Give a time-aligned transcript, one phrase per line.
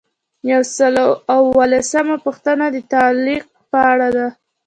[0.51, 4.27] یو سل او اووه لسمه پوښتنه د تعلیق په اړه ده.